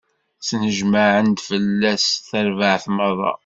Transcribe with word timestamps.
Snejmaɛen-d 0.47 1.39
fell-as 1.47 2.05
tarbaɛt 2.29 2.85
meṛṛa. 2.95 3.33